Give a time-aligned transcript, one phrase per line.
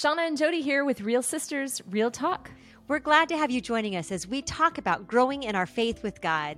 [0.00, 2.50] Shawna and Jody here with Real Sisters Real Talk.
[2.88, 6.02] We're glad to have you joining us as we talk about growing in our faith
[6.02, 6.56] with God.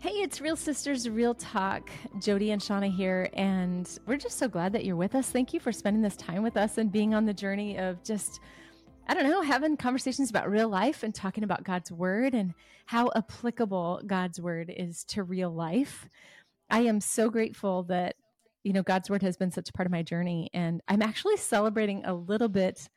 [0.00, 1.90] Hey, it's Real Sisters Real Talk.
[2.18, 5.28] Jody and Shawna here, and we're just so glad that you're with us.
[5.28, 8.40] Thank you for spending this time with us and being on the journey of just,
[9.08, 12.54] I don't know, having conversations about real life and talking about God's Word and
[12.86, 16.08] how applicable God's Word is to real life.
[16.70, 18.16] I am so grateful that,
[18.66, 21.36] you know, God's Word has been such a part of my journey, and I'm actually
[21.36, 22.88] celebrating a little bit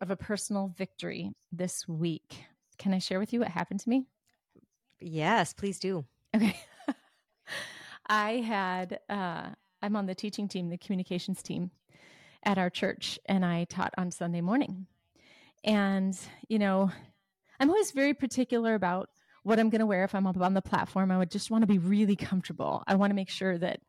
[0.00, 2.46] of a personal victory this week.
[2.78, 4.06] Can I share with you what happened to me?
[5.00, 6.06] Yes, please do.
[6.34, 6.58] Okay.
[8.06, 9.50] I had, uh,
[9.82, 11.72] I'm on the teaching team, the communications team
[12.42, 14.86] at our church, and I taught on Sunday morning.
[15.62, 16.18] And,
[16.48, 16.90] you know,
[17.60, 19.10] I'm always very particular about
[19.42, 21.10] what I'm going to wear if I'm up on the platform.
[21.10, 22.82] I would just want to be really comfortable.
[22.86, 23.80] I want to make sure that,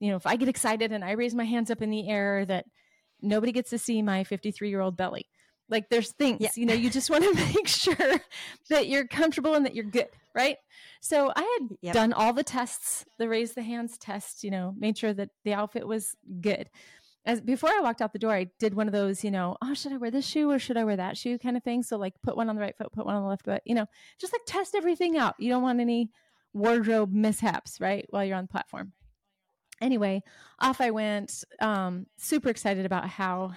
[0.00, 2.44] you know, if I get excited and I raise my hands up in the air,
[2.46, 2.66] that
[3.20, 5.26] nobody gets to see my 53 year old belly.
[5.70, 6.50] Like there's things, yeah.
[6.54, 8.20] you know, you just want to make sure
[8.70, 10.56] that you're comfortable and that you're good, right?
[11.00, 11.94] So I had yep.
[11.94, 15.54] done all the tests, the raise the hands test, you know, made sure that the
[15.54, 16.70] outfit was good.
[17.26, 19.74] As before I walked out the door, I did one of those, you know, oh,
[19.74, 21.82] should I wear this shoe or should I wear that shoe kind of thing.
[21.82, 23.74] So like put one on the right foot, put one on the left foot, you
[23.74, 23.86] know,
[24.18, 25.34] just like test everything out.
[25.38, 26.10] You don't want any
[26.54, 28.06] wardrobe mishaps, right?
[28.08, 28.92] While you're on the platform.
[29.80, 30.22] Anyway,
[30.58, 33.52] off I went, um, super excited about how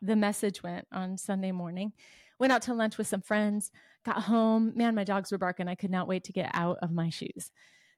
[0.00, 1.92] the message went on Sunday morning.
[2.38, 3.70] Went out to lunch with some friends,
[4.04, 4.72] got home.
[4.76, 5.68] Man, my dogs were barking.
[5.68, 7.50] I could not wait to get out of my shoes.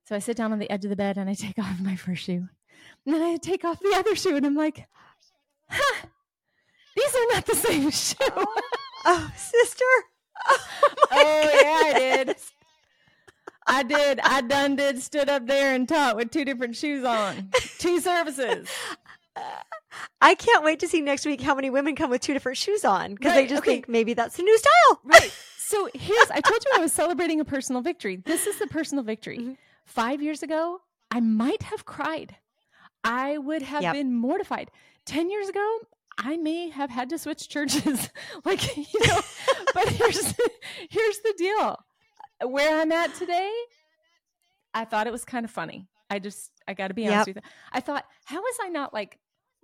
[0.05, 1.97] So I sit down on the edge of the bed and I take off my
[1.97, 2.49] first shoe.
[3.05, 4.87] And then I take off the other shoe and I'm like,
[5.69, 6.07] huh,
[6.95, 8.17] these are not the same shoe.
[8.21, 8.63] Oh,
[9.05, 9.85] oh sister.
[10.49, 10.59] Oh,
[11.13, 12.37] oh yeah, I did.
[13.67, 14.21] I did.
[14.21, 18.69] I done did stood up there and taught with two different shoes on, two services.
[20.21, 22.85] I can't wait to see next week how many women come with two different shoes
[22.85, 23.73] on because right, they just okay.
[23.73, 25.01] think maybe that's the new style.
[25.05, 25.33] Right.
[25.59, 28.17] So here's I told you I was celebrating a personal victory.
[28.17, 29.39] This is the personal victory.
[29.39, 29.53] Mm-hmm.
[29.85, 32.37] Five years ago, I might have cried.
[33.05, 33.95] I would have yep.
[33.95, 34.71] been mortified.
[35.05, 35.79] Ten years ago,
[36.19, 38.11] I may have had to switch churches.
[38.45, 39.21] like, you know,
[39.75, 40.35] but here's
[40.89, 41.85] here's the deal.
[42.45, 43.51] Where I'm at today,
[44.75, 45.89] I thought it was kind of funny.
[46.11, 47.37] I just I got to be honest yep.
[47.37, 47.51] with you.
[47.73, 49.19] I thought, how was I not like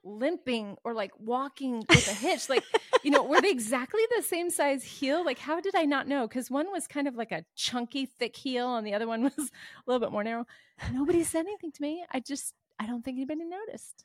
[0.04, 2.48] limping or like walking with a hitch?
[2.48, 2.64] Like
[3.02, 5.24] you know were they exactly the same size heel?
[5.24, 6.26] Like how did i not know?
[6.26, 9.38] Because one was kind of like a chunky thick heel and the other one was
[9.38, 9.50] a
[9.86, 10.46] little bit more narrow.
[10.92, 12.04] Nobody said anything to me.
[12.10, 14.04] I just i don't think anybody noticed.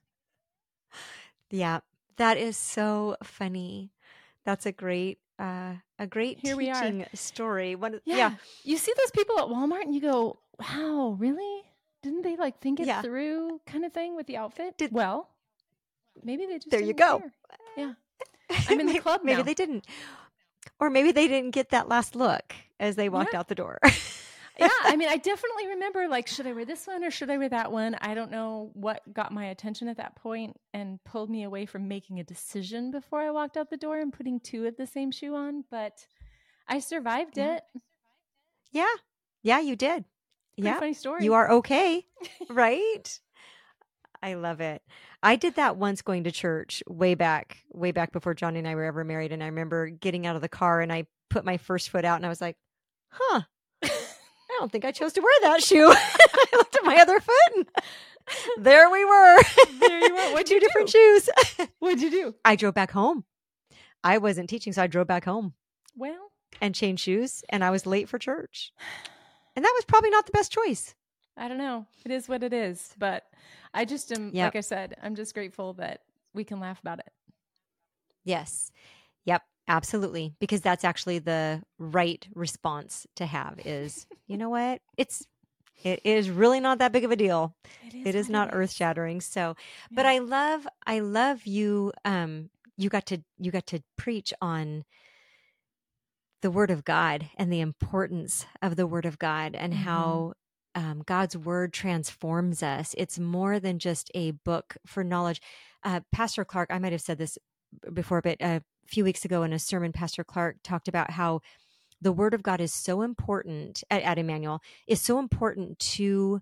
[1.49, 1.79] Yeah
[2.17, 3.91] that is so funny.
[4.43, 7.07] That's a great uh a great Here teaching we are.
[7.13, 8.15] story One, yeah.
[8.17, 8.31] yeah
[8.63, 11.63] you see those people at walmart and you go wow really
[12.03, 13.01] didn't they like think it yeah.
[13.01, 15.29] through kind of thing with the outfit did well
[16.23, 17.19] Maybe they just there you go.
[17.19, 17.31] Care.
[17.77, 17.93] Yeah,
[18.69, 19.21] I'm in the club.
[19.23, 19.85] maybe they didn't,
[20.79, 23.39] or maybe they didn't get that last look as they walked yeah.
[23.39, 23.79] out the door.
[24.59, 27.37] yeah, I mean, I definitely remember like, should I wear this one or should I
[27.37, 27.95] wear that one?
[28.01, 31.87] I don't know what got my attention at that point and pulled me away from
[31.87, 35.11] making a decision before I walked out the door and putting two of the same
[35.11, 36.05] shoe on, but
[36.67, 37.55] I survived yeah.
[37.55, 37.63] it.
[38.71, 38.95] Yeah,
[39.43, 40.05] yeah, you did.
[40.55, 41.23] Pretty yeah, funny story.
[41.23, 42.05] You are okay,
[42.49, 43.19] right?
[44.21, 44.81] I love it.
[45.21, 48.75] I did that once going to church way back, way back before Johnny and I
[48.75, 49.31] were ever married.
[49.31, 52.15] And I remember getting out of the car and I put my first foot out
[52.15, 52.57] and I was like,
[53.11, 53.41] huh,
[54.59, 55.91] don't think I chose to wear that shoe.
[55.91, 57.65] I looked at my other foot and
[58.65, 59.41] there we were.
[59.79, 60.21] There you were.
[60.33, 60.97] What'd Two you different do?
[60.97, 61.29] shoes.
[61.79, 62.35] What'd you do?
[62.43, 63.23] I drove back home.
[64.03, 65.53] I wasn't teaching, so I drove back home.
[65.95, 66.31] Well,
[66.61, 68.71] and changed shoes and I was late for church.
[69.55, 70.95] And that was probably not the best choice.
[71.35, 71.85] I don't know.
[72.05, 72.93] It is what it is.
[72.97, 73.23] But
[73.73, 74.53] I just am, yep.
[74.53, 76.01] like I said, I'm just grateful that
[76.33, 77.11] we can laugh about it.
[78.23, 78.71] Yes.
[79.25, 79.41] Yep.
[79.67, 80.33] Absolutely.
[80.39, 84.81] Because that's actually the right response to have is, you know what?
[84.97, 85.25] It's,
[85.83, 87.53] it is really not that big of a deal.
[87.85, 89.21] It is, it is not earth shattering.
[89.21, 89.55] So,
[89.91, 89.95] yeah.
[89.95, 91.91] but I love, I love you.
[92.05, 94.85] Um, you got to, you got to preach on
[96.41, 99.83] the word of God and the importance of the word of God and mm-hmm.
[99.83, 100.33] how
[100.75, 102.93] um, God's word transforms us.
[102.97, 105.41] It's more than just a book for knowledge.
[105.83, 107.37] Uh, Pastor Clark, I might have said this
[107.91, 111.41] before, but a few weeks ago in a sermon, Pastor Clark talked about how
[112.01, 116.41] the word of God is so important at, at Emmanuel, is so important to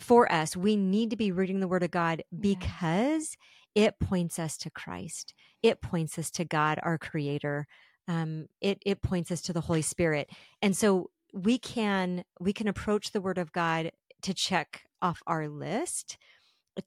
[0.00, 0.56] for us.
[0.56, 3.36] We need to be reading the word of God because
[3.74, 5.34] it points us to Christ.
[5.62, 7.66] It points us to God, our creator.
[8.06, 10.30] Um, it it points us to the Holy Spirit.
[10.62, 13.90] And so we can we can approach the word of god
[14.22, 16.16] to check off our list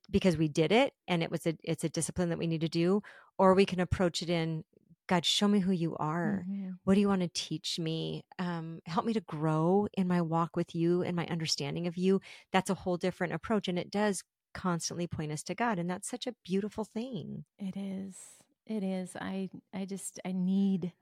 [0.10, 2.70] because we did it and it was a it's a discipline that we need to
[2.70, 3.02] do
[3.38, 4.64] or we can approach it in
[5.12, 6.46] God, show me who you are.
[6.50, 6.70] Mm-hmm.
[6.86, 8.24] What do you want to teach me?
[8.40, 12.22] Um, help me to grow in my walk with you and my understanding of you.
[12.54, 13.68] That's a whole different approach.
[13.68, 14.24] And it does
[14.54, 15.80] constantly point us to God.
[15.80, 17.44] And that's such a beautiful thing.
[17.60, 18.16] It is.
[18.66, 19.18] It is.
[19.20, 20.94] I I just I need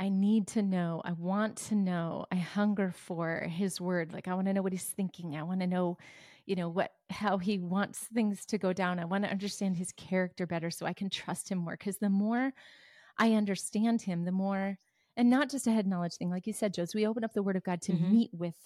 [0.00, 1.02] I need to know.
[1.04, 2.24] I want to know.
[2.32, 4.14] I hunger for his word.
[4.14, 5.36] Like I want to know what he's thinking.
[5.36, 5.98] I want to know,
[6.46, 8.98] you know, what how he wants things to go down.
[8.98, 12.08] I want to understand his character better so I can trust him more cuz the
[12.08, 12.54] more
[13.18, 14.78] I understand him, the more,
[15.16, 17.42] and not just a head knowledge thing, like you said, Joe, we open up the
[17.42, 18.12] word of God to mm-hmm.
[18.12, 18.56] meet with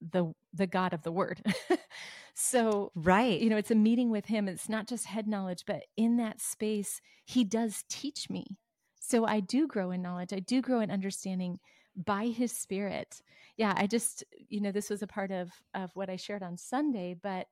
[0.00, 1.42] the the God of the word.
[2.34, 4.48] so right, you know, it's a meeting with him.
[4.48, 8.58] It's not just head knowledge, but in that space, he does teach me.
[8.98, 10.32] So I do grow in knowledge.
[10.32, 11.58] I do grow in understanding
[11.96, 13.20] by his spirit.
[13.56, 16.56] Yeah, I just, you know, this was a part of of what I shared on
[16.56, 17.46] Sunday, but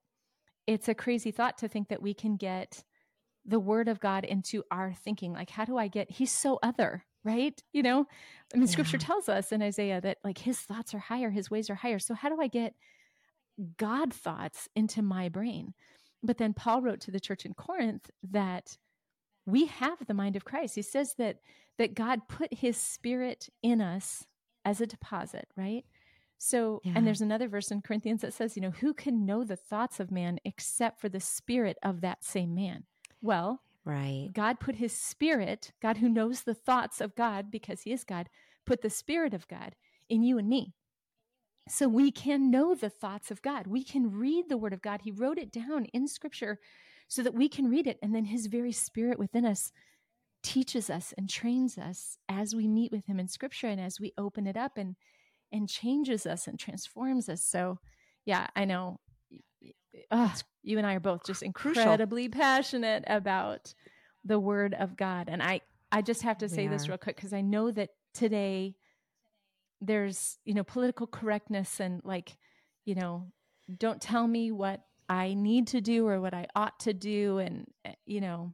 [0.67, 2.85] it's a crazy thought to think that we can get
[3.49, 5.33] the word of God into our thinking.
[5.33, 7.61] Like, how do I get, he's so other, right?
[7.73, 8.07] You know,
[8.53, 8.73] I mean, yeah.
[8.73, 11.99] scripture tells us in Isaiah that like his thoughts are higher, his ways are higher.
[11.99, 12.75] So, how do I get
[13.77, 15.75] God thoughts into my brain?
[16.23, 18.77] But then Paul wrote to the church in Corinth that
[19.47, 20.75] we have the mind of Christ.
[20.75, 21.39] He says that
[21.79, 24.27] that God put his spirit in us
[24.65, 25.85] as a deposit, right?
[26.39, 26.93] So, yeah.
[26.95, 29.99] and there's another verse in Corinthians that says, you know, who can know the thoughts
[29.99, 32.85] of man except for the spirit of that same man?
[33.21, 34.31] Well, right.
[34.33, 38.29] God put his spirit, God who knows the thoughts of God because he is God,
[38.67, 39.75] put the spirit of God
[40.09, 40.75] in you and me.
[41.69, 43.67] So we can know the thoughts of God.
[43.67, 45.03] We can read the word of God.
[45.03, 46.59] He wrote it down in scripture
[47.09, 47.99] so that we can read it.
[48.03, 49.71] And then his very spirit within us
[50.43, 54.13] teaches us and trains us as we meet with him in scripture and as we
[54.17, 54.97] open it up and
[55.51, 57.43] and changes us and transforms us.
[57.43, 57.79] So
[58.25, 59.01] yeah, I know
[60.11, 60.31] uh,
[60.63, 62.41] you and I are both just incredibly Crucial.
[62.41, 63.75] passionate about
[64.25, 65.29] the word of God.
[65.29, 68.77] And I, I just have to say this real quick because I know that today
[69.81, 72.37] there's, you know, political correctness and like,
[72.85, 73.29] you know,
[73.79, 77.39] don't tell me what I need to do or what I ought to do.
[77.39, 78.53] And, eh, you know,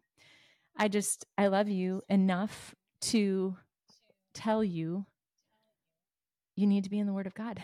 [0.76, 3.56] I just, I love you enough to
[4.32, 5.06] tell you
[6.56, 7.60] you need to be in the word of God.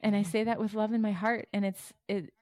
[0.00, 1.48] And I say that with love in my heart.
[1.52, 2.32] And it's, it,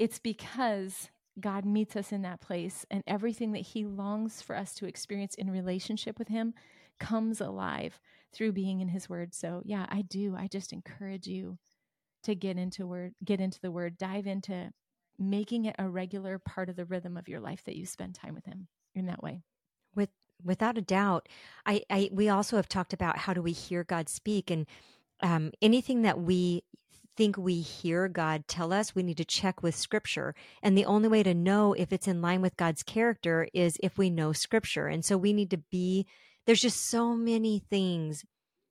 [0.00, 4.74] it's because God meets us in that place, and everything that He longs for us
[4.76, 6.54] to experience in relationship with Him
[6.98, 8.00] comes alive
[8.32, 9.34] through being in His Word.
[9.34, 10.34] So, yeah, I do.
[10.36, 11.58] I just encourage you
[12.22, 14.72] to get into word, get into the Word, dive into
[15.18, 18.34] making it a regular part of the rhythm of your life that you spend time
[18.34, 19.42] with Him in that way.
[19.94, 20.10] With
[20.42, 21.28] without a doubt,
[21.66, 24.66] I, I we also have talked about how do we hear God speak, and
[25.22, 26.62] um, anything that we
[27.20, 30.34] think we hear God tell us, we need to check with scripture.
[30.62, 33.98] And the only way to know if it's in line with God's character is if
[33.98, 34.86] we know scripture.
[34.86, 36.06] And so we need to be,
[36.46, 38.24] there's just so many things,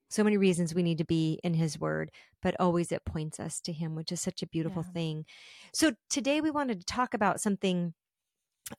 [0.09, 2.09] so many reasons we need to be in his word,
[2.41, 4.93] but always it points us to him, which is such a beautiful yeah.
[4.93, 5.25] thing.
[5.71, 7.93] So today we wanted to talk about something,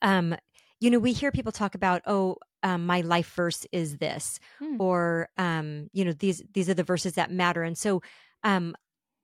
[0.01, 0.35] um,
[0.81, 4.81] you know, we hear people talk about, oh, um, my life verse is this, hmm.
[4.81, 7.63] or um, you know, these these are the verses that matter.
[7.63, 8.01] And so
[8.43, 8.75] um,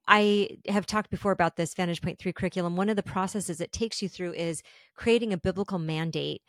[0.08, 2.76] I have talked before about this Vantage Point 3 curriculum.
[2.76, 4.62] One of the processes it takes you through is
[4.96, 6.42] creating a biblical mandate.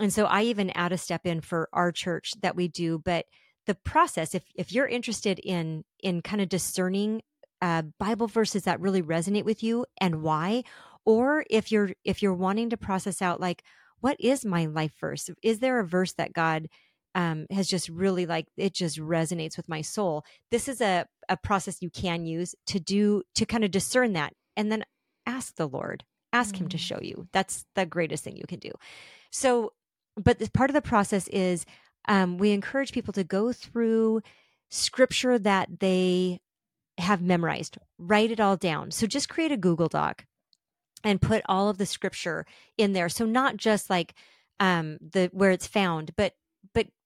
[0.00, 2.98] And so I even add a step in for our church that we do.
[2.98, 3.26] But
[3.66, 7.22] the process, if, if you're interested in, in kind of discerning
[7.60, 10.62] uh, Bible verses that really resonate with you and why,
[11.04, 13.64] or if you're if you're wanting to process out like
[14.00, 15.28] what is my life verse?
[15.42, 16.68] Is there a verse that God
[17.18, 20.24] um, has just really like it just resonates with my soul.
[20.52, 24.34] This is a, a process you can use to do to kind of discern that
[24.56, 24.84] and then
[25.26, 26.58] ask the Lord, ask mm.
[26.58, 26.80] Him to mm.
[26.80, 27.26] show you.
[27.32, 28.70] That's the greatest thing you can do.
[29.32, 29.72] So,
[30.16, 31.66] but this part of the process is
[32.06, 34.20] um, we encourage people to go through
[34.70, 36.38] scripture that they
[36.98, 38.92] have memorized, write it all down.
[38.92, 40.24] So just create a Google Doc
[41.02, 42.46] and put all of the scripture
[42.76, 43.08] in there.
[43.08, 44.14] So not just like
[44.60, 46.34] um the where it's found, but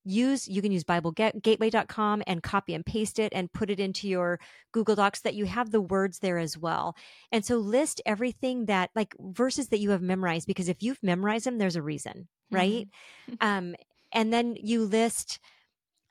[0.04, 4.40] use you can use biblegateway.com and copy and paste it and put it into your
[4.72, 6.96] google docs that you have the words there as well.
[7.30, 11.46] And so list everything that like verses that you have memorized because if you've memorized
[11.46, 12.88] them there's a reason right?
[13.30, 13.34] Mm-hmm.
[13.40, 13.74] um
[14.12, 15.38] and then you list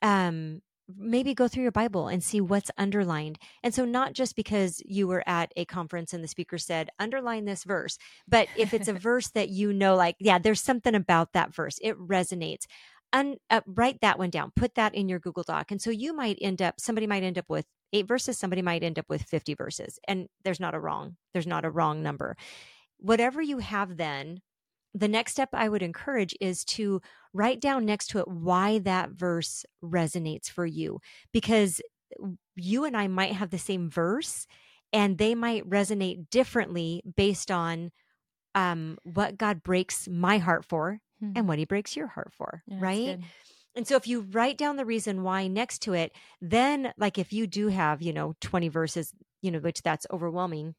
[0.02, 0.62] um
[0.98, 3.40] maybe go through your bible and see what's underlined.
[3.64, 7.46] And so not just because you were at a conference and the speaker said underline
[7.46, 11.34] this verse but if it's a verse that you know like yeah there's something about
[11.34, 11.78] that verse.
[11.82, 12.66] It resonates
[13.14, 16.14] un, uh, write that one down put that in your google doc and so you
[16.14, 19.24] might end up somebody might end up with eight verses somebody might end up with
[19.24, 22.36] 50 verses and there's not a wrong there's not a wrong number.
[22.98, 24.42] Whatever you have then
[24.94, 27.02] the next step I would encourage is to
[27.34, 31.00] write down next to it why that verse resonates for you
[31.32, 31.82] because
[32.56, 34.48] you and I might have the same verse
[34.92, 37.92] and they might resonate differently based on
[38.54, 41.32] um, what God breaks my heart for hmm.
[41.36, 43.20] and what he breaks your heart for, yeah, right?
[43.76, 46.12] And so if you write down the reason why next to it,
[46.42, 50.76] then like if you do have, you know, 20 verses, you know, which that's overwhelming,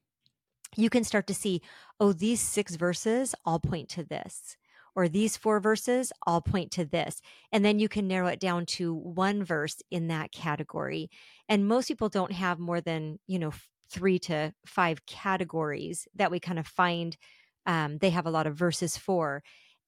[0.77, 1.63] you can start to see,
[2.01, 4.57] oh, these six verses all point to this,
[4.95, 7.21] or these four verses all point to this.
[7.51, 11.11] And then you can narrow it down to one verse in that category.
[11.49, 13.53] And most people don't have more than, you know,
[13.91, 17.17] three to five categories that we kind of find
[17.67, 19.43] um, they have a lot of verses for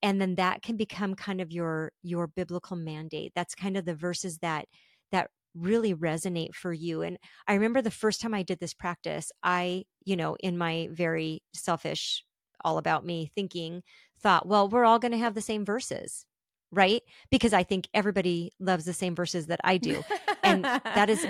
[0.04, 3.94] and then that can become kind of your your biblical mandate that's kind of the
[3.94, 4.66] verses that
[5.11, 7.02] that really resonate for you.
[7.02, 10.88] And I remember the first time I did this practice, I, you know, in my
[10.90, 12.25] very selfish,
[12.64, 13.82] all about me thinking,
[14.20, 16.26] thought, well, we're all going to have the same verses,
[16.73, 17.02] right?
[17.30, 20.02] Because I think everybody loves the same verses that I do.
[20.42, 21.25] And that is,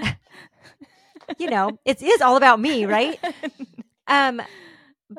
[1.38, 3.18] you know, it is all about me, right?
[4.06, 4.42] Um,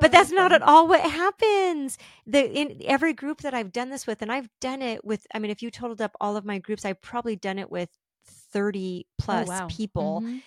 [0.00, 4.06] but that's not at all what happens the in every group that i've done this
[4.06, 6.58] with and i've done it with i mean if you totaled up all of my
[6.58, 7.90] groups i've probably done it with
[8.26, 9.66] 30 plus oh, wow.
[9.68, 10.22] people.
[10.22, 10.38] Mm-hmm.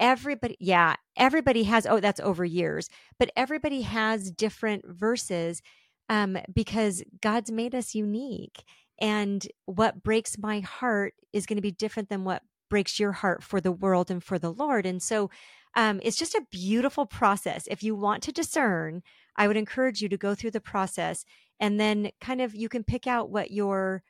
[0.00, 5.62] Everybody, yeah, everybody has, oh, that's over years, but everybody has different verses
[6.08, 8.64] um, because God's made us unique.
[9.00, 13.42] And what breaks my heart is going to be different than what breaks your heart
[13.42, 14.84] for the world and for the Lord.
[14.84, 15.30] And so
[15.76, 17.66] um, it's just a beautiful process.
[17.70, 19.02] If you want to discern,
[19.36, 21.24] I would encourage you to go through the process
[21.60, 24.02] and then kind of you can pick out what your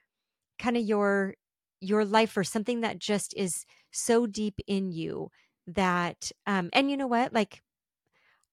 [0.58, 1.34] kind of your
[1.80, 5.30] your life or something that just is so deep in you
[5.66, 7.62] that um and you know what like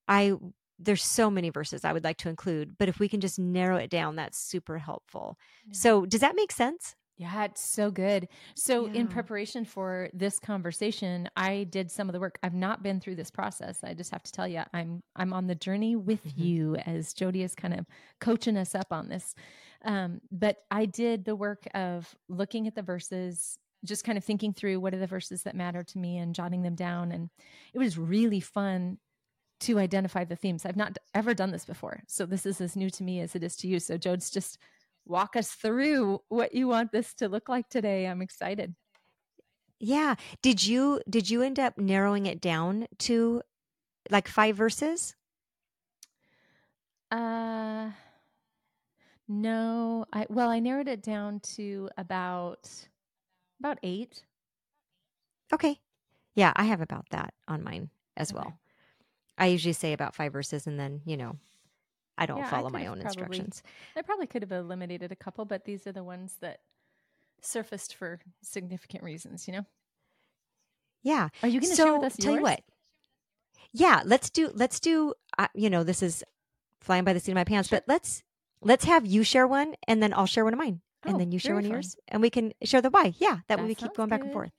[0.08, 0.32] i
[0.78, 3.76] there's so many verses i would like to include but if we can just narrow
[3.76, 5.72] it down that's super helpful yeah.
[5.72, 8.28] so does that make sense yeah, it's so good.
[8.54, 9.00] So, yeah.
[9.00, 12.38] in preparation for this conversation, I did some of the work.
[12.42, 13.78] I've not been through this process.
[13.84, 16.42] I just have to tell you, I'm I'm on the journey with mm-hmm.
[16.42, 17.86] you as Jody is kind of
[18.20, 19.34] coaching us up on this.
[19.84, 24.52] Um, but I did the work of looking at the verses, just kind of thinking
[24.52, 27.12] through what are the verses that matter to me and jotting them down.
[27.12, 27.30] And
[27.74, 28.98] it was really fun
[29.60, 30.66] to identify the themes.
[30.66, 32.02] I've not ever done this before.
[32.08, 33.78] So this is as new to me as it is to you.
[33.78, 34.58] So Jodes, just
[35.06, 38.06] walk us through what you want this to look like today.
[38.06, 38.74] I'm excited.
[39.80, 40.14] Yeah.
[40.42, 43.42] Did you did you end up narrowing it down to
[44.10, 45.16] like five verses?
[47.10, 47.92] Uh
[49.28, 52.88] no, I well, I narrowed it down to about
[53.60, 54.24] about eight.
[55.52, 55.80] Okay.
[56.34, 58.34] Yeah, I have about that on mine as okay.
[58.34, 58.60] well.
[59.38, 61.38] I usually say about five verses and then, you know,
[62.22, 63.62] I don't yeah, follow I my own probably, instructions.
[63.96, 66.60] I probably could have eliminated a couple, but these are the ones that
[67.40, 69.66] surfaced for significant reasons, you know?
[71.02, 71.30] Yeah.
[71.42, 72.38] Are you going to so, share with us Tell yours?
[72.38, 72.60] you what.
[73.72, 76.22] Yeah, let's do let's do uh, you know, this is
[76.80, 77.78] flying by the seat of my pants, sure.
[77.78, 78.22] but let's
[78.60, 80.80] let's have you share one and then I'll share one of mine.
[81.04, 81.72] Oh, and then you share one fun.
[81.72, 83.14] of yours and we can share the why.
[83.18, 84.14] Yeah, that, that way we keep going good.
[84.14, 84.52] back and forth.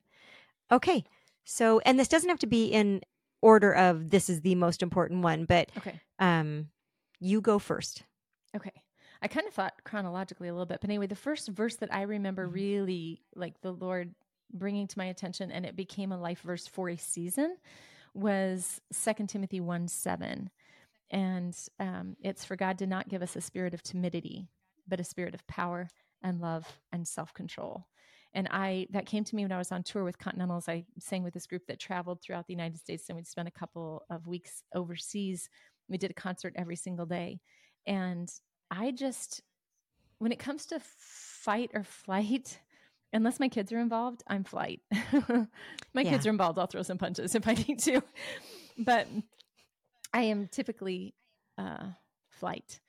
[0.70, 1.05] Okay.
[1.46, 3.01] So, and this doesn't have to be in
[3.41, 6.01] order of this is the most important one, but okay.
[6.20, 6.67] um
[7.24, 8.03] you go first.
[8.56, 8.84] Okay.
[9.22, 12.01] I kind of thought chronologically a little bit, but anyway, the first verse that I
[12.01, 12.56] remember mm-hmm.
[12.56, 14.13] really like the Lord
[14.53, 17.56] bringing to my attention and it became a life verse for a season
[18.13, 20.50] was Second Timothy 1 7.
[21.10, 24.48] And um, it's for God to not give us a spirit of timidity,
[24.88, 25.88] but a spirit of power
[26.24, 27.86] and love and self control.
[28.34, 30.68] And I that came to me when I was on tour with Continentals.
[30.68, 33.51] I sang with this group that traveled throughout the United States, and we'd spent a
[33.51, 35.50] couple of weeks overseas.
[35.93, 37.39] We did a concert every single day,
[37.85, 38.27] and
[38.71, 39.43] I just,
[40.17, 42.59] when it comes to fight or flight,
[43.13, 44.81] unless my kids are involved, I'm flight.
[45.29, 45.45] my
[45.93, 46.09] yeah.
[46.09, 48.01] kids are involved, I'll throw some punches if I need to.
[48.75, 49.07] But
[50.12, 51.13] I am typically
[51.59, 51.89] uh,
[52.31, 52.79] flight.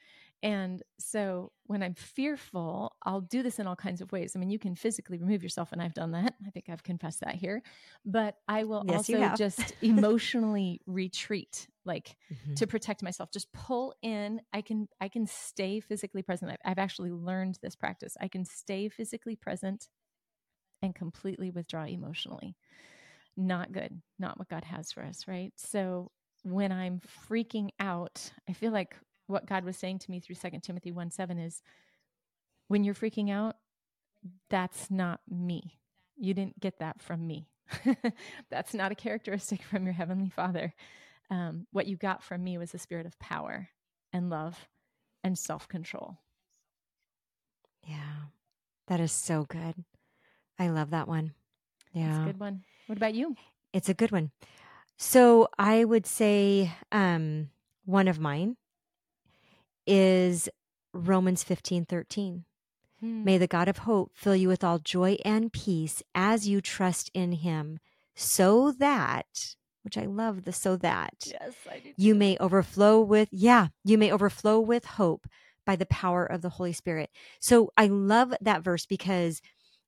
[0.44, 4.34] And so when I'm fearful, I'll do this in all kinds of ways.
[4.36, 6.34] I mean, you can physically remove yourself, and I've done that.
[6.46, 7.62] I think I've confessed that here.
[8.04, 12.54] But I will yes, also just emotionally retreat, like mm-hmm.
[12.56, 13.30] to protect myself.
[13.32, 14.42] Just pull in.
[14.52, 16.52] I can I can stay physically present.
[16.52, 18.14] I've, I've actually learned this practice.
[18.20, 19.88] I can stay physically present
[20.82, 22.54] and completely withdraw emotionally.
[23.34, 23.98] Not good.
[24.18, 25.54] Not what God has for us, right?
[25.56, 26.10] So
[26.42, 28.94] when I'm freaking out, I feel like
[29.26, 31.62] what God was saying to me through Second Timothy 1 7 is
[32.68, 33.56] when you're freaking out,
[34.50, 35.78] that's not me.
[36.16, 37.48] You didn't get that from me.
[38.50, 40.74] that's not a characteristic from your Heavenly Father.
[41.30, 43.68] Um, what you got from me was a spirit of power
[44.12, 44.68] and love
[45.22, 46.18] and self control.
[47.86, 48.28] Yeah.
[48.86, 49.84] That is so good.
[50.58, 51.32] I love that one.
[51.92, 52.24] Yeah.
[52.26, 52.64] Good one.
[52.86, 53.34] What about you?
[53.72, 54.30] It's a good one.
[54.96, 57.50] So I would say um,
[57.84, 58.56] one of mine
[59.86, 60.48] is
[60.92, 62.44] Romans 15 13.
[63.00, 63.24] Hmm.
[63.24, 67.10] May the God of hope fill you with all joy and peace as you trust
[67.14, 67.78] in him,
[68.14, 71.92] so that, which I love the so that, Yes, I do.
[71.96, 75.26] you may overflow with, yeah, you may overflow with hope
[75.66, 77.10] by the power of the Holy Spirit.
[77.40, 79.40] So I love that verse because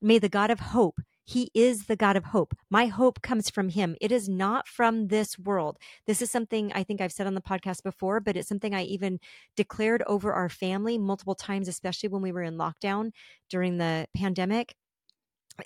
[0.03, 2.54] may the God of hope, he is the God of hope.
[2.71, 3.97] My hope comes from him.
[4.00, 5.76] It is not from this world.
[6.06, 8.85] This is something I think I've said on the podcast before, but it's something I
[8.85, 9.18] even
[9.56, 13.11] declared over our family multiple times, especially when we were in lockdown
[13.50, 14.76] during the pandemic.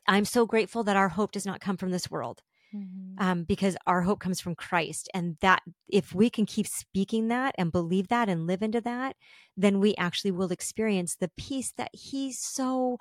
[0.09, 2.43] I'm so grateful that our hope does not come from this world
[2.75, 3.21] Mhm.
[3.21, 5.11] um, because our hope comes from Christ.
[5.13, 9.17] And that if we can keep speaking that and believe that and live into that,
[9.57, 12.99] then we actually will experience the peace that He so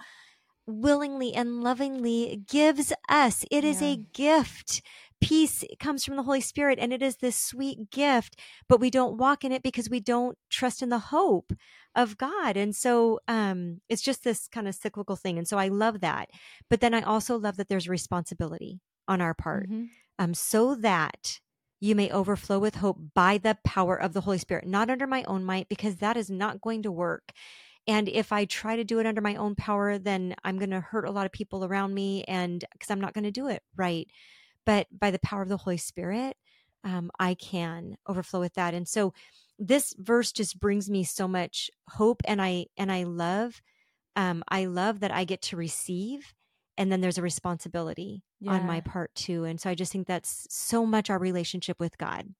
[0.69, 3.45] willingly and lovingly gives us.
[3.51, 3.87] It is Yeah.
[3.89, 4.81] a gift.
[5.21, 9.17] Peace comes from the Holy Spirit and it is this sweet gift, but we don't
[9.17, 11.51] walk in it because we don't trust in the hope
[11.93, 12.55] of God.
[12.55, 15.37] And so um, it's just this kind of cyclical thing.
[15.37, 16.29] And so I love that.
[16.69, 19.89] But then I also love that there's responsibility on our part Mhm.
[20.19, 21.41] um, so that
[21.81, 25.23] you may overflow with hope by the power of the Holy Spirit, not under my
[25.23, 27.31] own might, because that is not going to work.
[27.89, 30.79] And if I try to do it under my own power, then I'm going to
[30.79, 33.63] hurt a lot of people around me, and because I'm not going to do it
[33.75, 34.07] right.
[34.63, 36.37] But by the power of the Holy Spirit,
[36.83, 38.75] um, I can overflow with that.
[38.75, 39.15] And so
[39.57, 43.59] this verse just brings me so much hope, and I and I love,
[44.15, 46.35] um, I love that I get to receive,
[46.77, 49.45] and then there's a responsibility on my part too.
[49.45, 52.35] And so I just think that's so much our relationship with God.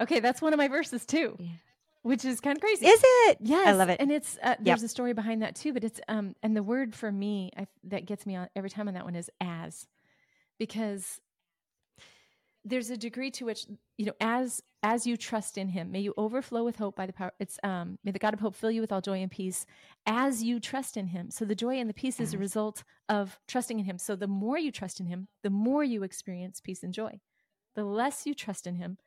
[0.00, 1.52] Okay, that's one of my verses too, Yeah.
[2.04, 2.86] Which is kind of crazy.
[2.86, 3.38] Is it?
[3.40, 3.98] Yes, I love it.
[3.98, 5.72] and it's uh, there's a story behind that too.
[5.72, 8.88] But it's um, and the word for me I, that gets me on every time
[8.88, 9.88] on that one is as,
[10.58, 11.20] because
[12.62, 16.12] there's a degree to which you know as as you trust in Him, may you
[16.18, 17.32] overflow with hope by the power.
[17.40, 19.64] It's um, may the God of hope fill you with all joy and peace
[20.04, 21.30] as you trust in Him.
[21.30, 23.96] So the joy and the peace is a result of trusting in Him.
[23.96, 27.18] So the more you trust in Him, the more you experience peace and joy.
[27.74, 28.98] The less you trust in Him,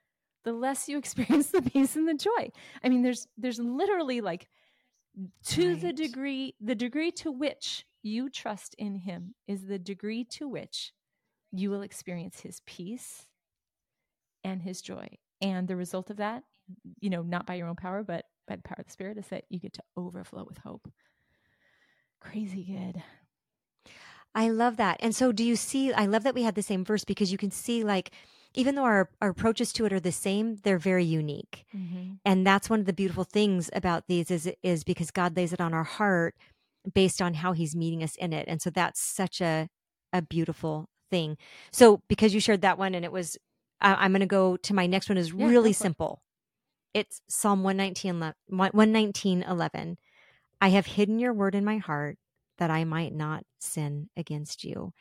[0.43, 2.52] the less you experience the peace and the joy.
[2.84, 4.47] I mean, there's there's literally like
[5.45, 10.47] to the degree the degree to which you trust in him is the degree to
[10.47, 10.93] which
[11.52, 13.26] you will experience his peace
[14.43, 15.08] and his joy.
[15.41, 16.43] And the result of that,
[17.00, 19.28] you know, not by your own power, but by the power of the spirit, is
[19.28, 20.89] that you get to overflow with hope.
[22.19, 23.04] Crazy good.
[24.34, 24.97] I love that.
[25.00, 27.38] And so do you see I love that we had the same verse because you
[27.38, 28.12] can see like
[28.58, 31.65] even though our, our approaches to it are the same, they're very unique.
[32.26, 35.62] And that's one of the beautiful things about these is is because God lays it
[35.62, 36.36] on our heart
[36.93, 38.46] based on how he's meeting us in it.
[38.48, 39.70] And so that's such a
[40.12, 41.38] a beautiful thing.
[41.72, 43.38] So because you shared that one and it was
[43.80, 46.22] I'm going to go to my next one is Yeah, really simple.
[46.93, 49.98] It's Psalm 119 119 11.
[50.60, 52.17] I have hidden your word in my heart
[52.58, 54.93] that I might not sin against you.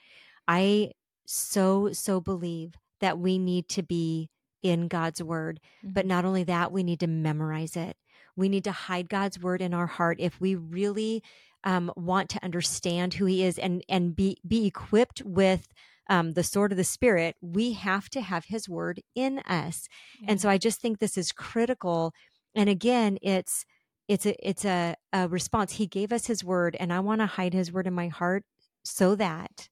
[0.47, 0.92] I
[1.27, 4.31] so so believe that we need to be
[4.63, 5.61] in God's word
[5.95, 7.97] but not only that, we need to memorize it.
[8.37, 11.23] We need to hide God's word in our heart if we really
[11.65, 15.69] um, want to understand who He is and and be be equipped with
[16.09, 17.37] um, the sword of the Spirit.
[17.41, 19.89] We have to have His word in us,
[20.29, 22.13] and so I just think this is critical.
[22.55, 23.65] And again, it's
[24.09, 25.75] it's a it's a, a response.
[25.75, 28.45] He gave us His word, and I want to hide His word in my heart
[28.85, 29.69] so that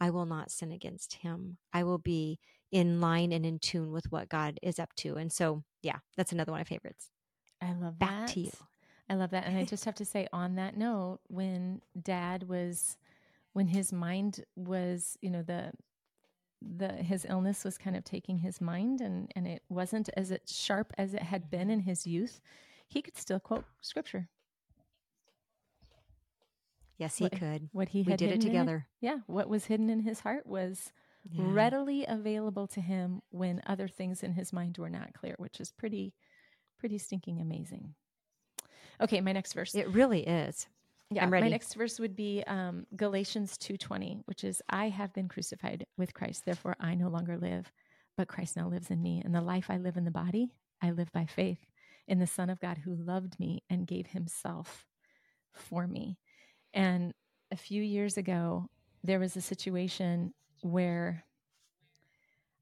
[0.00, 1.58] I will not sin against Him.
[1.72, 2.38] I will be
[2.72, 5.14] in line and in tune with what God is up to.
[5.16, 7.10] And so, yeah, that's another one of my favorites.
[7.62, 8.28] I love Back that.
[8.34, 8.52] to you.
[9.08, 9.46] I love that.
[9.46, 12.96] And I just have to say on that note, when dad was
[13.52, 15.72] when his mind was, you know, the
[16.60, 20.42] the his illness was kind of taking his mind and and it wasn't as it
[20.48, 22.40] sharp as it had been in his youth,
[22.88, 24.28] he could still quote scripture.
[26.98, 27.68] Yes, he What- could.
[27.72, 28.86] What he We did it in- together.
[29.00, 30.92] yeah, what was hidden in his heart was
[31.32, 31.44] Yeah.
[31.52, 35.72] readily available to him when other things in his mind were not clear, which is
[35.72, 36.14] pretty
[36.78, 37.94] pretty stinking amazing.
[39.00, 39.74] Okay, my next verse.
[39.74, 40.68] It really is.
[41.10, 45.12] Yeah, I'm my next verse would be um, Galatians two twenty, which is, "I have
[45.12, 47.72] been crucified with Christ; therefore I no longer live,
[48.16, 49.22] but Christ now lives in me.
[49.24, 51.64] And the life I live in the body, I live by faith
[52.08, 54.86] in the Son of God who loved me and gave Himself
[55.52, 56.18] for me."
[56.74, 57.14] And
[57.50, 58.68] a few years ago,
[59.04, 60.34] there was a situation
[60.70, 61.24] where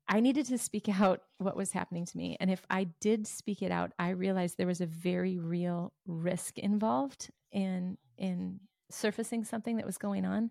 [0.07, 2.37] I needed to speak out what was happening to me.
[2.38, 6.59] And if I did speak it out, I realized there was a very real risk
[6.59, 10.51] involved in in surfacing something that was going on.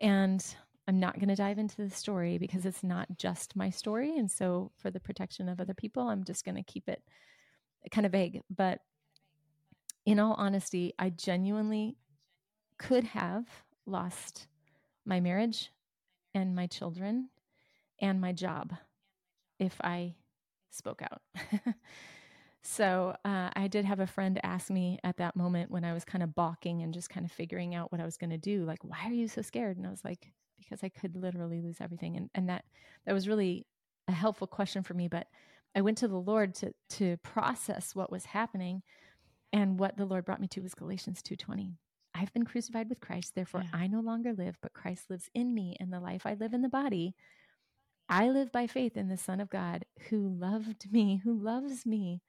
[0.00, 0.44] And
[0.86, 4.18] I'm not going to dive into the story because it's not just my story.
[4.18, 7.02] And so, for the protection of other people, I'm just going to keep it
[7.90, 8.42] kind of vague.
[8.54, 8.80] But
[10.04, 11.96] in all honesty, I genuinely
[12.78, 13.46] could have
[13.86, 14.46] lost
[15.06, 15.70] my marriage
[16.34, 17.30] and my children
[18.00, 18.74] and my job
[19.58, 20.14] if I
[20.70, 21.22] spoke out.
[22.62, 26.04] so uh, I did have a friend ask me at that moment when I was
[26.04, 28.64] kind of balking and just kind of figuring out what I was going to do,
[28.64, 29.76] like, why are you so scared?
[29.76, 32.16] And I was like, because I could literally lose everything.
[32.16, 32.64] And, and that,
[33.06, 33.66] that was really
[34.08, 35.08] a helpful question for me.
[35.08, 35.28] But
[35.74, 38.82] I went to the Lord to, to process what was happening.
[39.52, 41.74] And what the Lord brought me to was Galatians 2.20.
[42.14, 43.78] I've been crucified with Christ, therefore yeah.
[43.78, 45.76] I no longer live, but Christ lives in me.
[45.80, 47.14] And the life I live in the body,
[48.08, 52.22] I live by faith in the Son of God who loved me, who loves me,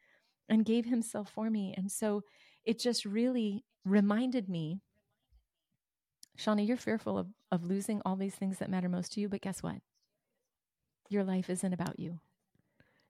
[0.50, 1.74] and gave himself for me.
[1.78, 2.24] And so
[2.65, 4.82] it just really reminded me
[6.38, 9.41] Shawna, you're fearful of, of losing all these things that matter most to you, but
[9.41, 9.78] guess what?
[11.10, 12.19] Your life isn't about you.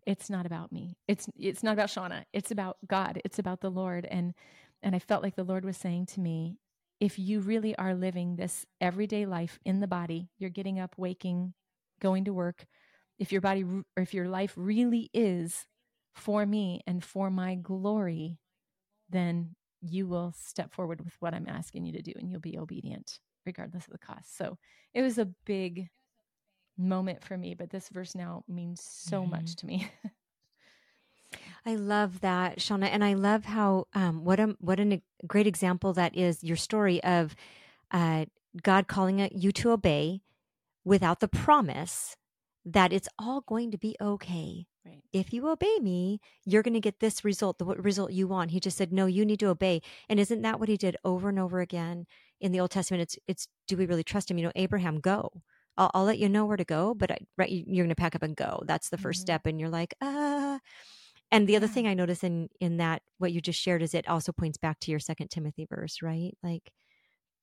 [0.06, 0.98] It's not about me.
[1.08, 2.26] It's it's not about Shawna.
[2.32, 3.20] It's about God.
[3.26, 4.06] It's about the Lord.
[4.06, 4.36] And
[4.84, 6.60] and I felt like the Lord was saying to me,
[7.00, 11.54] if you really are living this everyday life in the body, you're getting up, waking,
[12.00, 12.66] going to work,
[13.20, 15.66] if your body or if your life really is
[16.14, 18.40] for me and for my glory,
[19.10, 22.58] then you will step forward with what I'm asking you to do and you'll be
[22.58, 24.38] obedient regardless of the cost.
[24.38, 24.58] So
[24.94, 25.90] it was a big
[26.78, 29.32] moment for me, but this verse now means so mm-hmm.
[29.32, 29.90] much to me.
[31.66, 35.94] I love that, Shawna, and I love how um, what a what a great example
[35.94, 37.36] that is your story of
[37.92, 38.26] uh,
[38.62, 40.22] God calling you to obey
[40.84, 42.16] without the promise
[42.66, 44.68] that it's all going to be okay.
[44.86, 45.02] Right.
[45.12, 48.52] If you obey me, you're going to get this result, the result you want.
[48.52, 51.30] He just said, "No, you need to obey." And isn't that what he did over
[51.30, 52.06] and over again
[52.40, 53.02] in the Old Testament?
[53.02, 54.38] It's it's do we really trust him?
[54.38, 55.42] You know, Abraham, go.
[55.78, 58.16] I'll, I'll let you know where to go, but I, right, you're going to pack
[58.16, 58.64] up and go.
[58.66, 59.12] That's the 1st mm-hmm.
[59.14, 60.60] step, and you're like, ah.
[61.36, 64.08] And the other thing I notice in in that what you just shared is it
[64.08, 66.32] also points back to your Second Timothy verse, right?
[66.42, 66.72] Like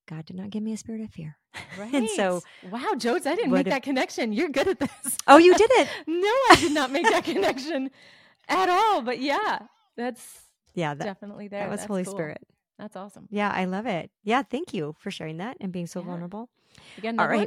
[0.08, 1.36] God did not give me a spirit of fear.
[1.78, 1.92] Right.
[1.94, 4.32] and so, wow, Jodes, I didn't make if, that connection.
[4.32, 5.18] You're good at this.
[5.26, 5.88] Oh, you did it?
[6.06, 7.90] no, I did not make that connection
[8.48, 9.02] at all.
[9.02, 9.58] But yeah,
[9.94, 10.40] that's
[10.74, 11.64] yeah, that, definitely there.
[11.64, 12.14] That was that's Holy cool.
[12.14, 12.40] Spirit.
[12.78, 13.28] That's awesome.
[13.30, 14.10] Yeah, I love it.
[14.24, 16.06] Yeah, thank you for sharing that and being so yeah.
[16.06, 16.48] vulnerable.
[16.96, 17.40] Again, all right.
[17.40, 17.46] One?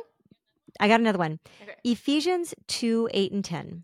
[0.80, 1.40] I got another one.
[1.64, 1.74] Okay.
[1.84, 3.84] Ephesians 2 8 and 10.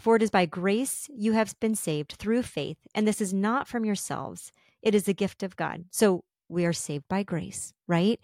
[0.00, 3.68] For it is by grace you have been saved through faith, and this is not
[3.68, 4.50] from yourselves.
[4.82, 5.84] It is a gift of God.
[5.90, 8.18] So we are saved by grace, right?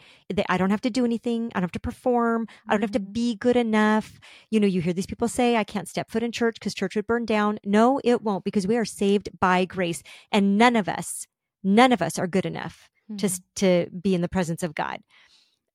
[0.49, 1.53] I don't have to do anything.
[1.55, 2.49] I don't have to perform.
[2.67, 3.13] I don't have to mm-hmm.
[3.13, 4.19] be good enough.
[4.51, 6.97] You know, you hear these people say, I can't step foot in church because church
[6.97, 7.59] would burn down.
[7.65, 10.03] No, it won't because we are saved by grace.
[10.33, 11.27] And none of us,
[11.63, 13.17] none of us are good enough mm-hmm.
[13.19, 15.01] to, to be in the presence of God.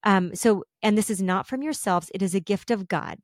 [0.03, 3.19] Um, so, and this is not from yourselves, it is a gift of God,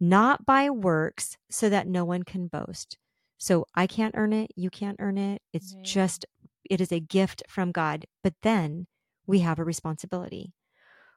[0.00, 2.98] not by works, so that no one can boast.
[3.38, 4.50] So I can't earn it.
[4.56, 5.42] You can't earn it.
[5.52, 6.26] It's just
[6.68, 8.06] it is a gift from God.
[8.22, 8.86] But then
[9.26, 10.52] we have a responsibility.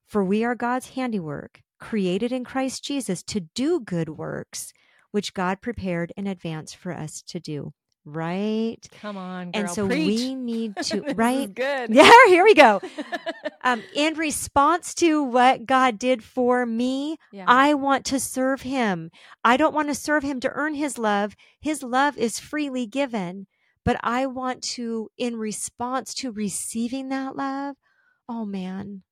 [0.05, 4.73] For we are God's handiwork, created in Christ Jesus to do good works,
[5.11, 7.73] which God prepared in advance for us to do.
[8.03, 8.77] Right?
[8.99, 10.19] Come on, girl, And so preach.
[10.19, 11.53] we need to, right?
[11.53, 11.89] good.
[11.93, 12.81] Yeah, here we go.
[13.63, 17.45] um, in response to what God did for me, yeah.
[17.47, 19.11] I want to serve Him.
[19.43, 21.35] I don't want to serve Him to earn His love.
[21.59, 23.47] His love is freely given
[23.83, 27.75] but I want to, in response to receiving that love,
[28.29, 29.03] oh man,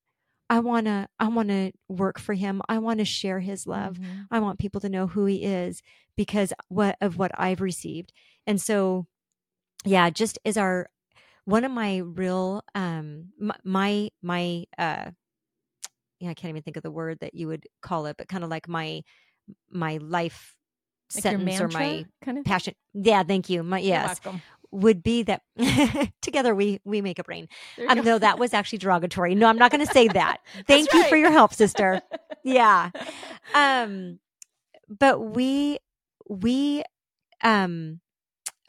[0.50, 2.62] I want to, I want to work for him.
[2.70, 3.98] I want to share his love.
[3.98, 4.22] Mm-hmm.
[4.32, 5.82] I want people to know who he is
[6.16, 8.14] because what of what I've received.
[8.50, 9.06] And so,
[9.86, 10.90] yeah, just as our,
[11.46, 13.28] one of my real, um,
[13.64, 15.12] my, my, uh,
[16.20, 18.44] yeah, I can't even think of the word that you would call it, but kind
[18.44, 19.04] of like my,
[19.70, 20.56] my life
[21.14, 22.74] like sentence or my kind of passion.
[22.96, 23.62] Yeah, thank you.
[23.62, 24.20] My yes
[24.72, 25.42] would be that
[26.22, 27.48] together we we make a brain.
[27.88, 29.36] Um, though that was actually derogatory.
[29.36, 30.38] No, I'm not going to say that.
[30.68, 32.02] Thank you for your help, sister.
[32.44, 32.92] yeah.
[33.54, 34.20] Um,
[34.88, 35.80] but we
[36.28, 36.84] we
[37.44, 38.00] um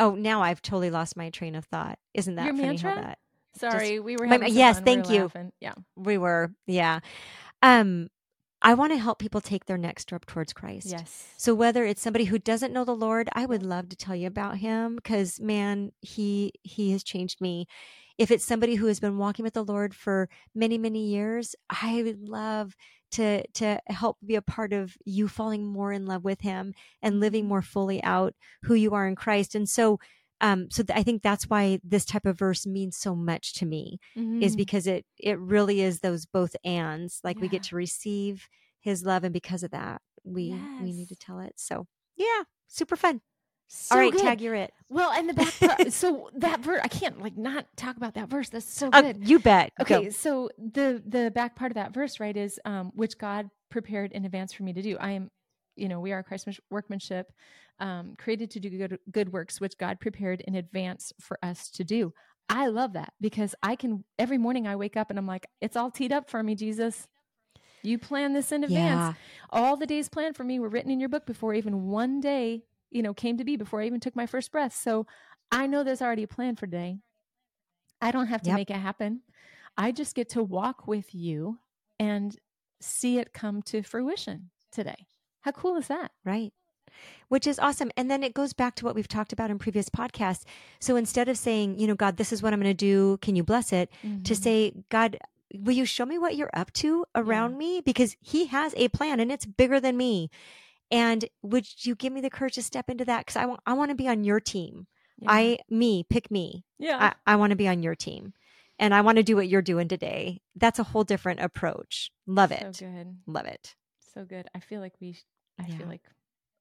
[0.00, 1.98] oh now I've totally lost my train of thought.
[2.14, 2.90] Isn't that your funny mantra?
[2.90, 3.18] how that?
[3.56, 5.22] Sorry, just, we were my, yes, thank we you.
[5.22, 5.52] Laughing.
[5.60, 6.52] Yeah, we were.
[6.66, 7.00] Yeah.
[7.62, 8.08] Um,
[8.62, 10.88] I want to help people take their next step towards Christ.
[10.88, 11.28] Yes.
[11.36, 14.26] So whether it's somebody who doesn't know the Lord, I would love to tell you
[14.26, 17.66] about him cuz man, he he has changed me.
[18.20, 22.02] If it's somebody who has been walking with the Lord for many many years, I
[22.04, 22.76] would love
[23.12, 27.18] to to help be a part of you falling more in love with him and
[27.18, 29.54] living more fully out who you are in Christ.
[29.54, 29.98] And so
[30.42, 33.66] um, so th- I think that's why this type of verse means so much to
[33.66, 34.42] me Mm-hmm.
[34.42, 37.20] is because it it really is those both ands.
[37.24, 38.48] Like we get to receive
[38.80, 41.54] His love, and because of that, we we need to tell it.
[41.56, 43.20] So yeah, super fun.
[43.72, 44.20] So All right, good.
[44.22, 44.72] tag, you're it.
[44.88, 45.92] Well, and the back part.
[45.92, 48.48] so that verse, I can't like not talk about that verse.
[48.48, 49.28] That's so Uh, good.
[49.28, 49.72] you bet.
[49.85, 49.85] Go.
[49.85, 54.12] Okay, so the the back part of that verse, right, is um, which God prepared
[54.12, 54.96] in advance for me to do.
[54.98, 55.30] I am,
[55.76, 57.33] you know, we are Christ's workmanship,
[57.78, 61.85] um, created to do good good works, which God prepared in advance for us to
[61.85, 62.12] do.
[62.48, 65.76] I love that because I can every morning I wake up and I'm like, it's
[65.76, 67.06] all teed up for me, Jesus.
[67.83, 69.16] You planned this in advance.
[69.50, 72.64] All the days planned for me were written in your book before even one day,
[72.90, 74.74] you know, came to be before I even took my first breath.
[74.74, 75.07] So
[75.50, 76.98] I know there's already a plan for today.
[78.00, 78.57] I don't have to Yep.
[78.57, 79.22] make it happen.
[79.76, 81.59] I just get to walk with you
[81.98, 82.37] and
[82.81, 85.07] see it come to fruition today.
[85.42, 86.12] How cool is that?
[86.24, 86.53] Right.
[87.29, 87.90] Which is awesome.
[87.96, 90.44] And then it goes back to what we've talked about in previous podcasts.
[90.81, 93.37] So instead of saying, you know, God, this is what I'm going to do, can
[93.37, 93.90] you bless it?
[94.24, 94.42] To Mhm.
[94.42, 95.18] say, God,
[95.55, 97.81] will you show me what you're up to around me?
[97.81, 100.31] Because He has a plan and it's bigger than me.
[100.90, 103.20] And would you give me the courage to step into that?
[103.26, 104.87] Because I want, I want to be on your team.
[105.18, 105.29] Yeah.
[105.31, 106.64] I, me, pick me.
[106.79, 107.12] yeah.
[107.26, 108.33] I, I want to be on your team.
[108.79, 110.40] And I want to do what you're doing today.
[110.57, 112.11] That's a whole different approach.
[112.26, 112.74] Love it.
[112.74, 113.16] So good.
[113.26, 113.74] Love it.
[114.14, 114.48] So good.
[114.55, 115.16] I feel like we,
[115.59, 115.76] I Yeah.
[115.76, 116.03] feel like,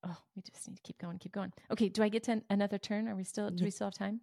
[0.05, 1.53] oh, we just need to keep going, keep going.
[1.71, 1.87] Okay.
[1.87, 3.07] Do I get to an- another turn?
[3.07, 4.19] Are we still, do we still have time?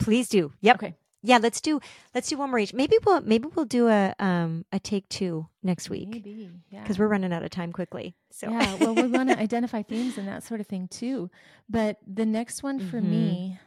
[0.00, 0.52] Please do.
[0.60, 0.76] Yep.
[0.76, 0.96] Okay.
[1.26, 1.80] Yeah, let's do
[2.14, 2.72] let's do one more each.
[2.72, 6.50] Maybe we'll maybe we'll do a um a take two next week Maybe.
[6.70, 6.82] Yeah.
[6.82, 8.14] because we're running out of time quickly.
[8.30, 11.30] So Yeah, well, we want to identify themes and that sort of thing too.
[11.68, 13.10] But the next one for Mhm.
[13.10, 13.58] me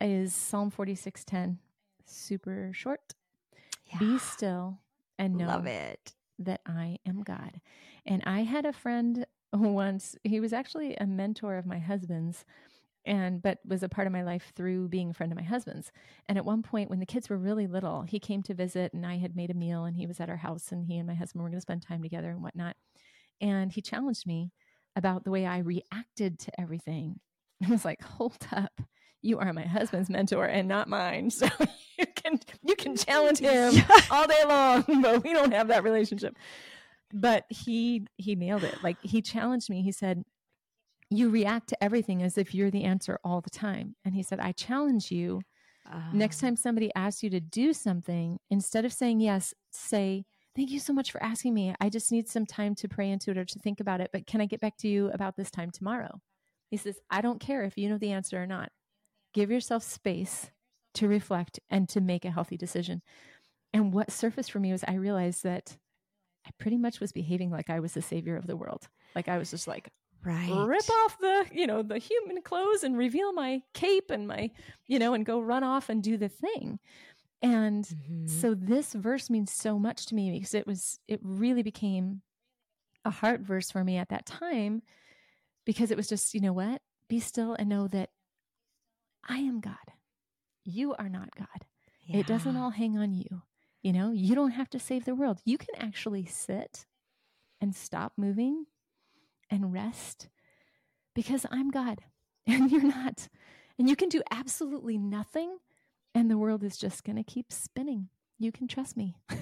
[0.00, 1.58] is Psalm 46:10.
[2.04, 3.14] Super short.
[3.98, 4.78] Be still
[5.18, 6.14] and know love it.
[6.38, 7.60] that I am God.
[8.04, 12.44] And I had a friend once, he was actually a mentor of my husband's
[13.08, 15.90] and but was a part of my life through being a friend of my husband's.
[16.28, 19.04] And at one point when the kids were really little, he came to visit and
[19.04, 21.14] I had made a meal and he was at our house and he and my
[21.14, 22.76] husband were going to spend time together and whatnot.
[23.40, 24.52] And he challenged me
[24.94, 27.20] about the way I reacted to everything.
[27.66, 28.80] I was like, hold up.
[29.22, 31.30] You are my husband's mentor and not mine.
[31.38, 31.48] So
[31.98, 33.74] you can you can challenge him
[34.12, 36.36] all day long, but we don't have that relationship.
[37.12, 38.76] But he he nailed it.
[38.84, 39.82] Like he challenged me.
[39.82, 40.22] He said,
[41.10, 44.40] "You react to everything as if you're the answer all the time." And he said,
[44.40, 45.42] "I challenge you
[46.12, 50.24] next Um, time somebody asks you to do something, instead of saying yes, say."
[50.56, 51.72] Thank you so much for asking me.
[51.80, 54.26] I just need some time to pray into it or to think about it, but
[54.26, 56.20] can I get back to you about this time tomorrow?
[56.68, 58.72] He says, I don't care if you know the answer or not.
[59.32, 60.50] Give yourself space
[60.94, 63.02] to reflect and to make a healthy decision.
[63.72, 65.76] And what surfaced for me was I realized that
[66.44, 68.88] I pretty much was behaving like I was the savior of the world.
[69.14, 69.90] Like I was just like,
[70.28, 70.66] right.
[70.66, 74.50] rip off the, you know, the human clothes and reveal my cape and my,
[74.86, 76.78] you know, and go run off and do the thing.
[77.42, 78.28] And Mhm.
[78.28, 82.22] so this verse means so much to me because it was, it really became
[83.04, 84.82] a heart verse for me at that time
[85.64, 86.82] because it was just, you know what?
[87.08, 88.10] Be still and know that
[89.28, 89.76] I am God.
[90.64, 91.66] You are not God.
[92.08, 93.42] It doesn't all hang on you.
[93.82, 95.40] You know, you don't have to save the world.
[95.44, 96.86] You can actually sit
[97.60, 98.66] and stop moving
[99.50, 100.28] and rest
[101.14, 102.00] because I'm God
[102.46, 103.28] and you're not.
[103.78, 105.58] And you can do absolutely nothing
[106.14, 108.08] and the world is just going to keep spinning.
[108.38, 109.16] You can trust me.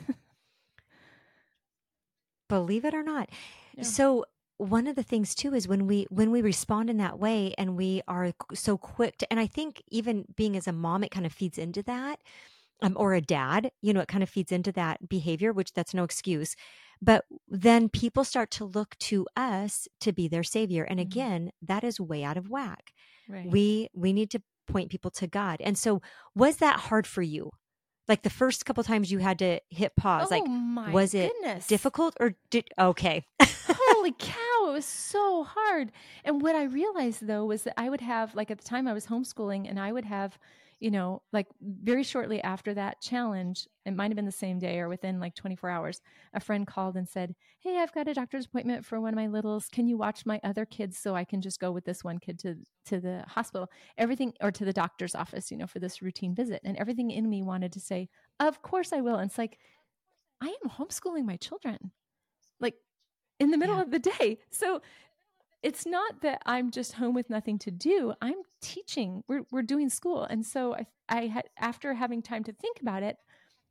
[2.48, 3.28] believe it or not.
[3.74, 3.84] Yeah.
[3.84, 4.24] So
[4.58, 7.76] one of the things too is when we when we respond in that way and
[7.76, 11.26] we are so quick to and I think even being as a mom it kind
[11.26, 12.20] of feeds into that
[12.82, 15.94] um, or a dad, you know, it kind of feeds into that behavior, which that's
[15.94, 16.54] no excuse.
[17.00, 20.84] But then people start to look to us to be their savior.
[20.84, 21.02] And Mhm.
[21.02, 22.92] again, that is way out of whack.
[23.28, 23.48] Right.
[23.50, 25.60] We we need to point people to God.
[25.60, 26.00] And so
[26.34, 27.50] was that hard for you?
[28.08, 31.32] Like the first couple times you had to hit pause, like oh my was it
[31.32, 31.66] goodness.
[31.66, 33.24] difficult or did okay.
[33.42, 35.92] Holy cow, it was so hard.
[36.24, 38.92] And what I realized though was that I would have, like at the time I
[38.92, 40.38] was homeschooling, and I would have,
[40.80, 44.78] you know, like very shortly after that challenge, it might have been the same day
[44.78, 46.00] or within like 24 hours,
[46.34, 49.26] a friend called and said, Hey, I've got a doctor's appointment for one of my
[49.26, 49.68] littles.
[49.68, 52.38] Can you watch my other kids so I can just go with this one kid
[52.40, 53.70] to, to the hospital?
[53.96, 56.60] Everything, or to the doctor's office, you know, for this routine visit.
[56.64, 58.08] And everything in me wanted to say,
[58.38, 59.16] Of course I will.
[59.16, 59.58] And it's like,
[60.40, 61.92] I am homeschooling my children.
[62.60, 62.76] Like,
[63.40, 63.80] in the middle Yeah.
[63.80, 64.38] of the day.
[64.50, 64.82] So
[65.66, 68.14] it's not that I'm just home with nothing to do.
[68.22, 69.24] I'm teaching.
[69.26, 73.02] We're we're doing school, and so I I had after having time to think about
[73.02, 73.16] it,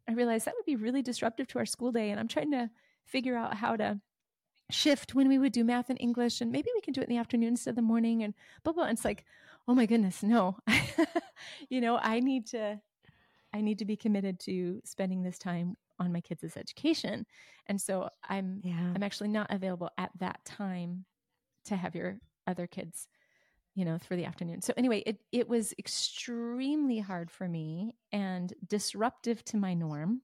[0.05, 2.69] I realized that would be really disruptive to our school day, and I'm trying to
[3.05, 4.01] figure out how to
[4.69, 7.15] shift when we would do math and English, and maybe we can do it in
[7.15, 8.34] the afternoon instead of the morning, and
[8.65, 8.84] blah blah.
[8.84, 9.23] And it's like,
[9.65, 10.58] oh my goodness, no,
[11.69, 12.81] you know, I need to
[13.53, 17.25] I need to be committed to spending this time on my kids' education.
[17.67, 18.91] And so I'm yeah.
[18.93, 21.05] I'm actually not available at that time
[21.65, 23.08] to have your other kids,
[23.73, 24.62] you know, for the afternoon.
[24.62, 30.21] So anyway, it it was extremely hard for me and disruptive to my norm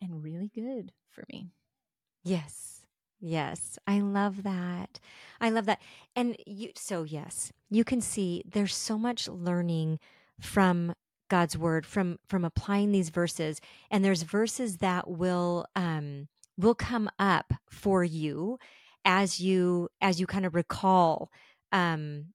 [0.00, 1.50] and really good for me.
[2.22, 2.72] Yes.
[3.18, 5.00] Yes, I love that.
[5.40, 5.80] I love that.
[6.14, 9.98] And you so yes, you can see there's so much learning
[10.38, 10.94] from
[11.28, 17.10] God's word from from applying these verses and there's verses that will um will come
[17.18, 18.58] up for you
[19.06, 21.30] as you as you kind of recall
[21.72, 22.26] um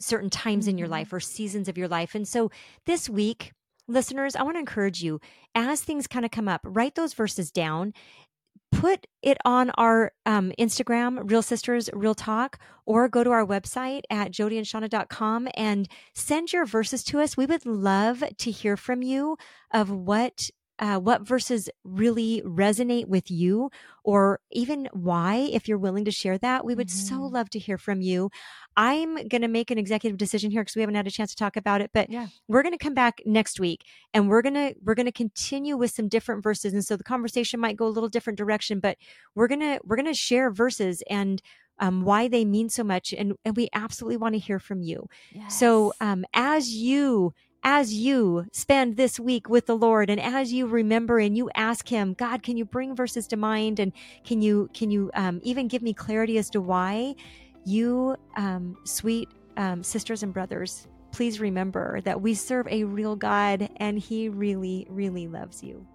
[0.00, 0.70] certain times mm-hmm.
[0.70, 0.92] in your mm-hmm.
[0.92, 2.14] life or seasons of your life.
[2.14, 2.50] And so
[2.84, 3.52] this week
[3.88, 5.18] listeners, I want to encourage you
[5.54, 7.94] as things kind of come up, write those verses down
[8.70, 14.02] put it on our um, Instagram, Real Sisters Real Talk, or go to our website
[14.10, 17.36] at jodyandshawna.com and send your verses to us.
[17.36, 19.36] We would love to hear from you
[19.72, 23.70] of what uh, what verses really resonate with you,
[24.04, 26.64] or even why, if you're willing to share that.
[26.64, 27.16] We would mm-hmm.
[27.16, 28.30] so love to hear from you.
[28.76, 31.36] I'm going to make an executive decision here because we haven't had a chance to
[31.36, 32.28] talk about it, but yeah.
[32.46, 35.76] we're going to come back next week and we're going to we're going to continue
[35.76, 38.96] with some different verses, and so the conversation might go a little different direction, but
[39.34, 41.42] we're gonna we're gonna share verses and
[41.80, 45.08] um, why they mean so much, and and we absolutely want to hear from you.
[45.32, 45.58] Yes.
[45.58, 50.66] So um, as you as you spend this week with the Lord and as you
[50.66, 53.92] remember and you ask him, God, can you bring verses to mind and
[54.24, 57.14] can you can you um, even give me clarity as to why
[57.64, 63.68] you um, sweet um, sisters and brothers, please remember that we serve a real God
[63.76, 65.86] and he really, really loves you.